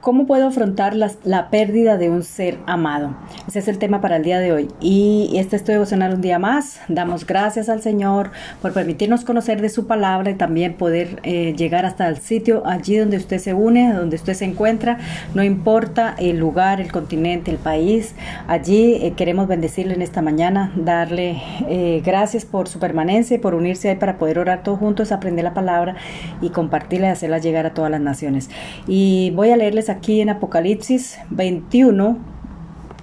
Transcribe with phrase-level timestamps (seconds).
[0.00, 3.16] ¿Cómo puedo afrontar la, pérdida de un ser amado?
[3.48, 4.68] Ese es el tema para el día de hoy.
[4.80, 6.78] Y este es tu devocional un día más.
[6.86, 8.30] Damos gracias al Señor
[8.62, 12.96] por permitirnos conocer de su palabra y también poder eh, llegar hasta el sitio allí
[12.98, 14.98] donde usted se une, donde usted se encuentra.
[15.34, 18.14] No importa el lugar, el continente, el país.
[18.46, 23.54] Allí eh, queremos bendecirle en esta mañana, darle eh, gracias por su permanencia y por
[23.54, 25.96] unirse ahí para poder orar todos juntos, aprender la palabra
[26.40, 28.50] y compartirla y hacerla llegar a todas las naciones.
[28.86, 32.16] Y voy a leerles aquí en Apocalipsis 21,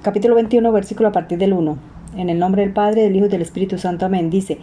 [0.01, 1.77] capítulo 21, versículo a partir del 1.
[2.17, 4.05] En el nombre del Padre, del Hijo y del Espíritu Santo.
[4.05, 4.29] Amén.
[4.29, 4.59] Dice,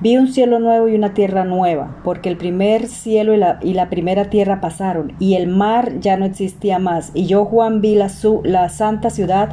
[0.00, 4.30] vi un cielo nuevo y una tierra nueva, porque el primer cielo y la, primera
[4.30, 7.10] tierra pasaron, y el mar ya no existía más.
[7.14, 9.50] Y yo, Juan, vi la, su, la santa ciudad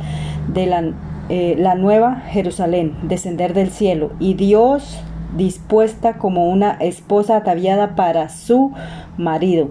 [0.53, 0.93] de la,
[1.29, 4.99] eh, la nueva Jerusalén descender del cielo, y Dios
[5.35, 8.71] dispuesta como una esposa ataviada para su
[9.17, 9.69] marido.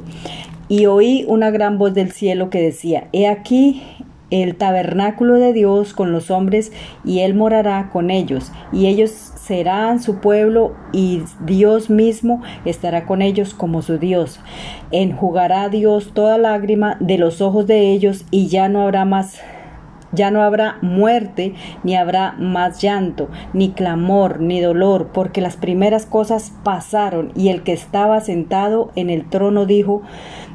[0.77, 3.81] Y oí una gran voz del cielo que decía, He aquí
[4.33, 6.73] el tabernáculo de Dios con los hombres,
[7.05, 13.23] y Él morará con ellos, y ellos serán su pueblo, y Dios mismo estará con
[13.23, 14.41] ellos como su Dios.
[14.91, 19.39] Enjugará Dios toda lágrima de los ojos de ellos, y ya no habrá más
[20.15, 26.07] ya no habrá muerte, ni habrá más llanto, ni clamor, ni dolor, porque las primeras
[26.07, 30.03] cosas pasaron, y el que estaba sentado en el trono dijo,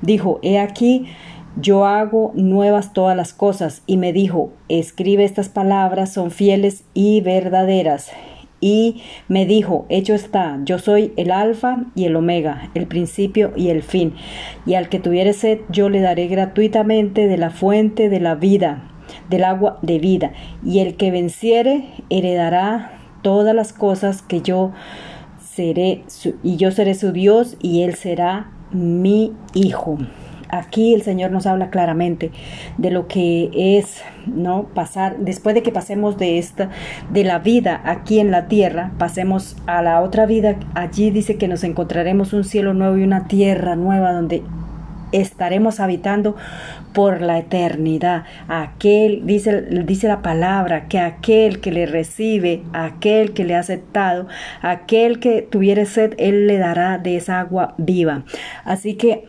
[0.02, 1.06] dijo, he aquí,
[1.56, 7.22] yo hago nuevas todas las cosas, y me dijo, escribe estas palabras, son fieles y
[7.22, 8.12] verdaderas.
[8.62, 13.70] Y me dijo, hecho está, yo soy el alfa y el omega, el principio y
[13.70, 14.16] el fin,
[14.66, 18.89] y al que tuviere sed yo le daré gratuitamente de la fuente de la vida
[19.30, 20.32] del agua de vida,
[20.66, 22.92] y el que venciere heredará
[23.22, 24.72] todas las cosas que yo
[25.40, 26.04] seré,
[26.44, 29.98] y yo seré su Dios, y él será mi hijo.
[30.52, 32.32] Aquí el Señor nos habla claramente
[32.80, 34.64] de lo que es, ¿no?
[34.74, 36.72] Pasar, después de que pasemos de esta,
[37.12, 40.58] de la vida aquí en la tierra, pasemos a la otra vida.
[40.74, 44.42] Allí dice que nos encontraremos un cielo nuevo y una tierra nueva donde
[45.12, 46.36] estaremos habitando
[46.94, 48.24] por la eternidad.
[48.48, 54.28] Aquel, dice, dice la palabra, que aquel que le recibe, aquel que le ha aceptado,
[54.62, 58.24] aquel que tuviere sed, él le dará de esa agua viva.
[58.66, 59.26] Así que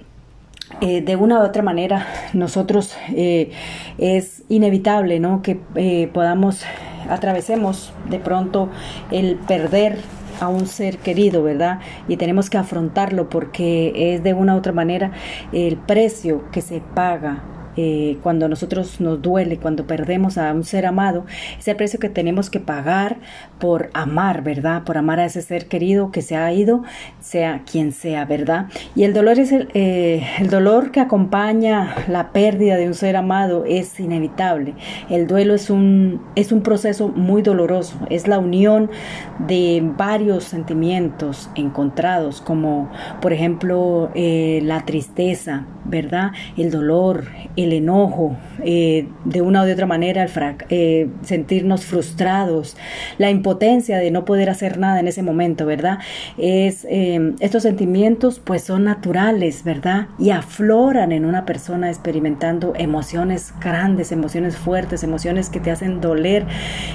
[0.81, 3.51] eh, de una u otra manera nosotros eh,
[3.99, 5.43] es inevitable ¿no?
[5.43, 6.63] que eh, podamos
[7.09, 8.69] atravesemos de pronto
[9.11, 9.99] el perder
[10.41, 11.81] a un ser querido, ¿verdad?
[12.09, 15.13] Y tenemos que afrontarlo porque es de una u otra manera
[15.53, 17.43] el precio que se paga
[17.77, 21.25] eh, cuando nosotros nos duele, cuando perdemos a un ser amado,
[21.59, 23.19] es el precio que tenemos que pagar
[23.59, 24.85] por amar, ¿verdad?
[24.85, 26.83] Por amar a ese ser querido que se ha ido,
[27.21, 28.67] sea quien sea, ¿verdad?
[28.95, 33.17] Y el dolor es el, eh, el dolor que acompaña la pérdida de un ser
[33.17, 34.75] amado es inevitable.
[35.09, 38.91] El duelo es un, es un proceso muy doloroso, es la unión
[39.39, 46.33] de varios sentimientos encontrados, como por ejemplo eh, la tristeza, ¿verdad?
[46.57, 47.25] El dolor,
[47.57, 50.31] el enojo, eh, de una u otra manera, el
[50.71, 52.77] eh, sentirnos frustrados,
[53.19, 55.99] la impotencia de no poder hacer nada en ese momento, ¿verdad?
[56.39, 60.09] Es, em, estos sentimientos pues son naturales, ¿verdad?
[60.19, 66.47] Y afloran en una persona experimentando emociones grandes, emociones fuertes, emociones que te hacen doler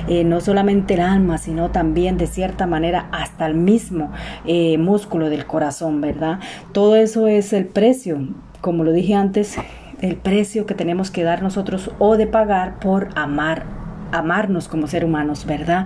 [0.07, 4.11] eh, no solamente el alma, sino también de cierta manera hasta el mismo
[4.77, 6.39] músculo del corazón, ¿verdad?
[6.71, 8.19] Todo eso es el precio,
[8.65, 9.57] como lo dije antes,
[10.01, 13.63] el precio que tenemos que dar nosotros o de pagar por amar
[14.11, 15.85] amarnos como ser humanos, ¿verdad?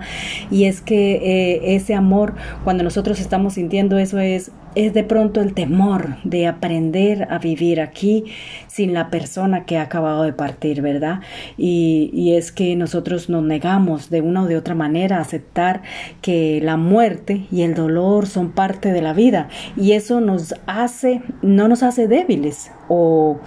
[0.50, 2.32] Y es que eh, ese amor,
[2.64, 7.80] cuando nosotros estamos sintiendo eso, es, es de pronto el temor de aprender a vivir
[7.80, 8.24] aquí
[8.68, 11.20] sin la persona que ha acabado de partir, ¿verdad?
[11.56, 15.82] Y, y es que nosotros nos negamos de una o de otra manera a aceptar
[16.22, 21.22] que la muerte y el dolor son parte de la vida y eso nos hace,
[21.42, 23.38] no nos hace débiles o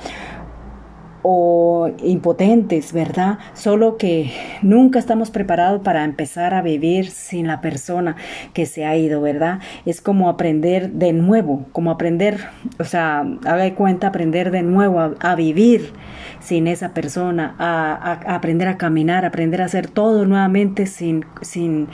[1.24, 3.40] o impotentes, ¿verdad?
[3.54, 4.32] Solo que
[4.62, 8.18] nunca estamos preparados para empezar a vivir sin la persona
[8.54, 9.60] que se ha ido, ¿verdad?
[9.86, 12.40] Es como aprender de nuevo, como aprender,
[12.78, 15.94] o sea, haga cuenta, aprender de nuevo a, vivir
[16.42, 21.88] sin esa persona, a, aprender a caminar, aprender a hacer todo nuevamente sin, sin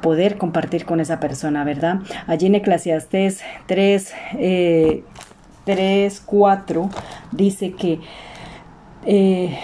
[0.00, 2.00] poder compartir con esa persona, ¿verdad?
[2.26, 5.04] Allí en Eclesiastes 3, eh,
[5.64, 6.90] 3 4
[7.30, 8.00] dice que
[9.06, 9.56] eh,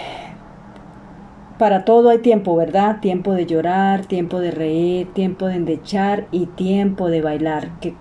[1.57, 2.99] para todo hay tiempo, ¿verdad?
[2.99, 7.79] Tiempo de llorar, tiempo de reír, tiempo de endechar y tiempo de bailar.
[7.79, 7.93] Que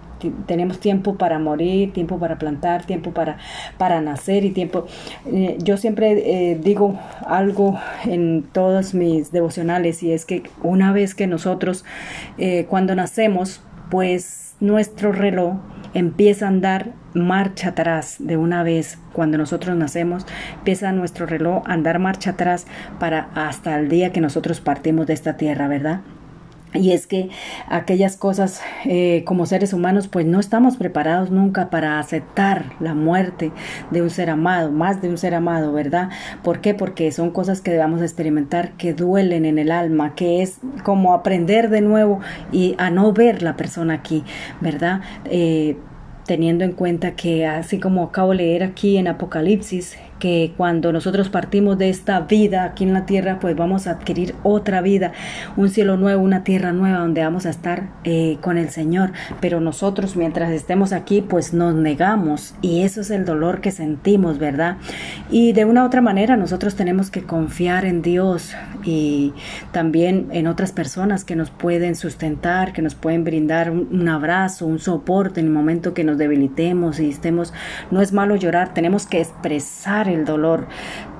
[0.46, 3.38] tenemos tiempo para morir, tiempo para plantar, tiempo para,
[3.78, 4.86] para nacer y tiempo...
[5.26, 11.14] Eh, yo siempre eh, digo algo en todos mis devocionales y es que una vez
[11.14, 11.84] que nosotros,
[12.68, 15.56] cuando nacemos, pues nuestro reloj
[15.94, 20.26] empieza a andar marcha atrás de una vez cuando nosotros nacemos
[20.58, 22.66] empieza nuestro reloj a andar marcha atrás
[22.98, 26.00] para hasta el día que nosotros partimos de esta tierra verdad
[26.74, 27.30] y es que
[27.68, 33.52] aquellas cosas eh, como seres humanos pues no estamos preparados nunca para aceptar la muerte
[33.90, 36.10] de un ser amado, más de un ser amado, ¿verdad?
[36.42, 36.74] ¿Por qué?
[36.74, 41.70] Porque son cosas que debemos experimentar que duelen en el alma, que es como aprender
[41.70, 42.20] de nuevo
[42.52, 44.24] y a no ver la persona aquí,
[44.60, 45.00] ¿verdad?
[45.24, 45.76] Eh,
[46.26, 51.28] teniendo en cuenta que así como acabo de leer aquí en Apocalipsis, que cuando nosotros
[51.28, 55.12] partimos de esta vida aquí en la tierra, pues vamos a adquirir otra vida,
[55.56, 59.12] un cielo nuevo, una tierra nueva donde vamos a estar eh, con el Señor.
[59.40, 64.38] Pero nosotros mientras estemos aquí, pues nos negamos y eso es el dolor que sentimos,
[64.38, 64.78] ¿verdad?
[65.30, 68.54] Y de una u otra manera nosotros tenemos que confiar en Dios
[68.84, 69.32] y
[69.72, 74.66] también en otras personas que nos pueden sustentar, que nos pueden brindar un, un abrazo,
[74.66, 77.52] un soporte en el momento que nos debilitemos y estemos,
[77.90, 80.66] no es malo llorar, tenemos que expresar el dolor,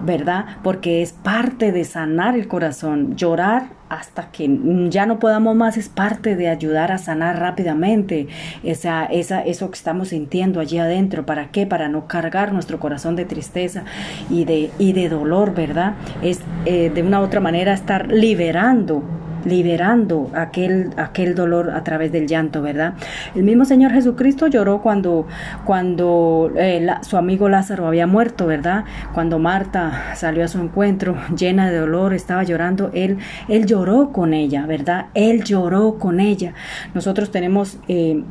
[0.01, 0.45] ¿verdad?
[0.63, 3.17] Porque es parte de sanar el corazón.
[3.17, 4.49] Llorar hasta que
[4.91, 8.29] ya no podamos más es parte de ayudar a sanar rápidamente
[8.63, 11.25] esa, esa, eso que estamos sintiendo allí adentro.
[11.25, 11.67] ¿Para qué?
[11.67, 13.85] Para no cargar nuestro corazón de tristeza
[14.31, 15.95] y de, y de dolor, ¿verdad?
[16.23, 19.03] Es eh, de una u otra manera estar liberando
[19.45, 22.95] liberando aquel, aquel dolor a través del llanto, ¿verdad?
[23.35, 25.27] El mismo Señor Jesucristo lloró cuando,
[25.65, 28.85] cuando eh, su amigo Lázaro había muerto, ¿verdad?
[29.15, 33.19] Cuando Marta salió a su encuentro llena de dolor, estaba llorando, él,
[33.49, 35.07] él lloró con ella, ¿verdad?
[35.15, 36.55] Él lloró con ella.
[36.95, 37.79] Nosotros tenemos...
[37.89, 38.23] Eh,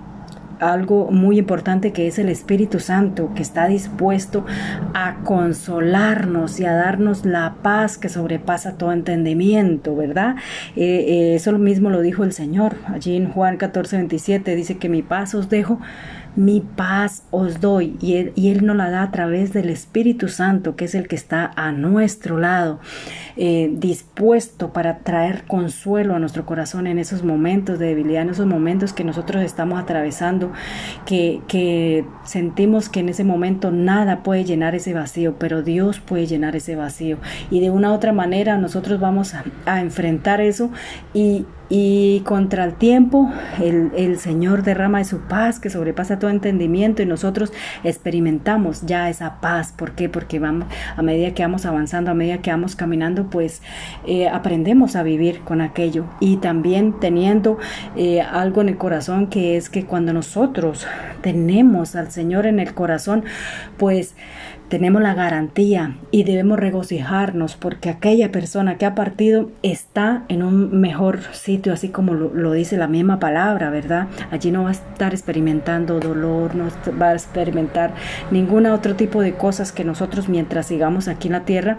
[0.59, 4.45] algo muy importante que es el Espíritu Santo, que está dispuesto
[4.93, 10.35] a consolarnos y a darnos la paz que sobrepasa todo entendimiento, ¿verdad?
[10.75, 12.75] Eh, eh, eso mismo lo dijo el Señor.
[12.87, 15.79] Allí en Juan 14, 27 dice que mi paz os dejo,
[16.37, 17.97] mi paz os doy.
[17.99, 21.15] Y él, y nos la da a través del Espíritu Santo, que es el que
[21.15, 22.79] está a nuestro lado,
[23.35, 28.45] eh, dispuesto para traer consuelo a nuestro corazón en esos momentos de debilidad, en esos
[28.45, 30.53] momentos que nosotros estamos atravesando,
[31.05, 36.27] que, que sentimos que en ese momento nada puede llenar ese vacío, pero Dios puede
[36.27, 37.17] llenar ese vacío.
[37.49, 40.69] Y de una u otra manera nosotros vamos a, a enfrentar eso
[41.13, 43.31] y, y contra el tiempo
[43.61, 47.51] el, el, Señor derrama de su paz que sobrepasa todo entendimiento y nosotros
[47.83, 49.73] experimentamos ya esa paz.
[49.75, 50.09] ¿Por qué?
[50.09, 53.61] Porque vamos, a medida que vamos avanzando, a medida que vamos caminando, pues
[54.05, 57.57] eh, aprendemos a vivir con aquello y también teniendo
[57.95, 60.87] eh, algo en el corazón que es que cuando nosotros
[61.21, 63.25] tenemos al Señor en el corazón,
[63.77, 64.15] pues
[64.69, 70.79] tenemos la garantía y debemos regocijarnos porque aquella persona que ha partido está en un
[70.79, 74.07] mejor sitio, así como lo, dice la misma palabra, ¿verdad?
[74.31, 76.67] Allí no va a estar experimentando dolor, no
[76.99, 77.93] va a experimentar
[78.31, 81.77] ningún otro tipo de cosas que nosotros mientras sigamos aquí en la tierra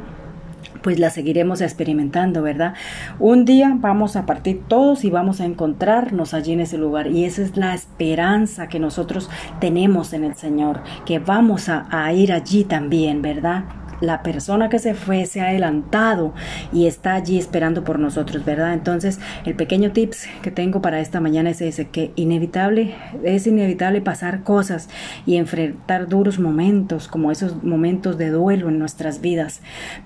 [0.82, 2.75] pues la seguiremos experimentando, ¿verdad?
[3.19, 7.08] Un día vamos a partir todos y vamos a encontrarnos allí en ese lugar.
[7.08, 9.28] Y esa es la esperanza que nosotros
[9.60, 13.64] tenemos en el Señor, que vamos a, a ir allí también, ¿verdad?
[14.00, 16.34] La persona que se fue se ha adelantado
[16.72, 18.75] y está allí esperando por nosotros, ¿verdad?
[18.75, 22.94] Entonces, el pequeño tips que tengo para esta mañana es ese, que inevitable,
[23.25, 24.89] es inevitable pasar cosas
[25.27, 29.61] y enfrentar duros momentos, como esos momentos de duelo en nuestras vidas,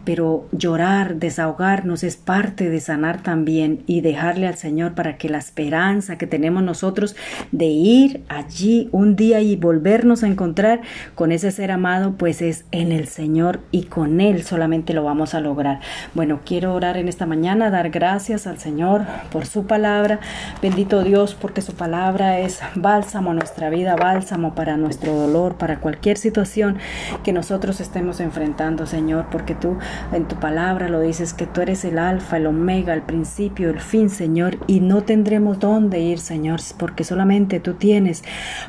[0.05, 5.39] pero llorar, desahogarnos es parte de sanar también y dejarle al Señor para que la
[5.39, 7.17] esperanza que tenemos nosotros
[7.51, 10.81] de ir allí un día y volvernos a encontrar
[11.15, 15.35] con ese ser amado, pues es en el Señor y con Él solamente lo vamos
[15.35, 15.81] a lograr.
[16.15, 20.21] Bueno, quiero orar en esta mañana, dar gracias al Señor por su palabra.
[20.61, 25.81] Bendito Dios, porque su palabra es bálsamo a nuestra vida, bálsamo para nuestro dolor, para
[25.81, 26.79] cualquier situación
[27.25, 29.77] que nosotros estemos enfrentando, Señor, porque tú
[30.13, 33.81] en tu palabra lo dices que tú eres el alfa, el omega, el principio, el
[33.81, 38.23] fin, Señor, y no tendremos dónde ir, Señor, porque solamente tú tienes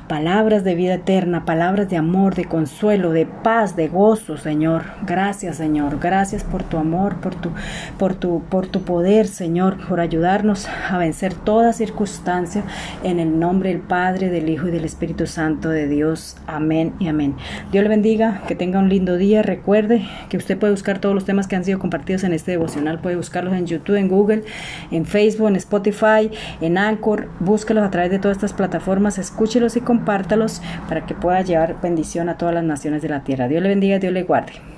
[0.07, 5.57] palabras de vida eterna, palabras de amor, de consuelo, de paz, de gozo, Señor Gracias,
[5.57, 5.99] Señor.
[5.99, 7.49] Gracias por tu amor, por tu,
[7.97, 12.63] por tu, por tu poder, Señor, por ayudarnos a vencer toda circunstancia
[13.03, 16.37] en el nombre del Padre, del Hijo y del Espíritu Santo de Dios.
[16.47, 17.35] Amén y amén.
[17.71, 19.41] Dios le bendiga, que tenga un lindo día.
[19.41, 22.99] Recuerde que usted puede buscar todos los temas que han sido compartidos en este devocional.
[22.99, 24.43] Puede buscarlos en YouTube, en Google,
[24.91, 26.31] en Facebook, en Spotify,
[26.61, 27.27] en Anchor.
[27.39, 32.29] Búsquelos a través de todas estas plataformas, escúchelos y compártalos para que pueda llevar bendición
[32.29, 33.49] a todas las naciones de la tierra.
[33.49, 34.72] Dios le bendiga, Dios le guarde.